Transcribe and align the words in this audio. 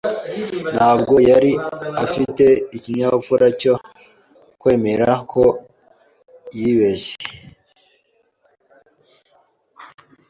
Ntabwo 0.75 1.13
yari 1.29 1.51
afite 2.05 2.45
ikinyabupfura 2.77 3.47
cyo 3.61 3.73
kwemera 4.59 5.11
ko 5.31 5.43
yibeshye. 6.57 7.25